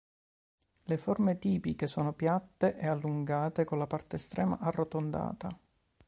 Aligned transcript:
Le 0.85 0.97
forme 0.97 1.37
tipiche 1.37 1.85
sono 1.85 2.13
piatte 2.13 2.75
e 2.75 2.87
allungate 2.87 3.65
con 3.65 3.77
la 3.77 3.85
parte 3.85 4.15
estrema 4.15 4.57
arrotondata. 4.57 5.55